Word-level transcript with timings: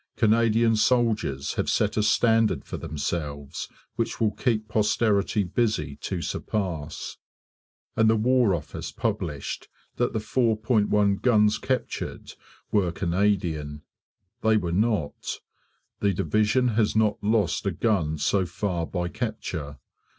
Canadian 0.15 0.75
soldiers 0.75 1.53
have 1.53 1.69
set 1.69 1.95
a 1.95 2.01
standard 2.01 2.65
for 2.65 2.75
themselves 2.75 3.69
which 3.97 4.19
will 4.19 4.31
keep 4.31 4.67
posterity 4.67 5.43
busy 5.43 5.95
to 5.97 6.23
surpass. 6.23 7.17
And 7.95 8.09
the 8.09 8.15
War 8.15 8.55
Office 8.55 8.91
published 8.91 9.67
that 9.97 10.11
the 10.11 10.17
4.1 10.17 11.21
guns 11.21 11.59
captured 11.59 12.33
were 12.71 12.91
Canadian. 12.91 13.83
They 14.41 14.57
were 14.57 14.71
not: 14.71 15.39
the 15.99 16.15
division 16.15 16.69
has 16.69 16.95
not 16.95 17.23
lost 17.23 17.67
a 17.67 17.71
gun 17.71 18.17
so 18.17 18.47
far 18.47 18.87
by 18.87 19.07
capture. 19.07 19.77